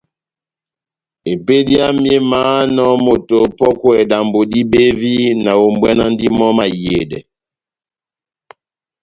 [1.31, 7.19] Epédi yami émahánɔ moto opɔ́kwɛ dambo dibevi, nahombwanandi mɔ́ mahiyedɛ.